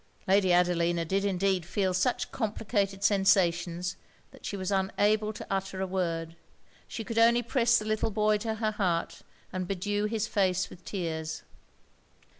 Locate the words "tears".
10.83-11.43